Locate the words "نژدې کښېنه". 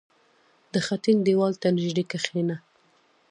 1.77-2.55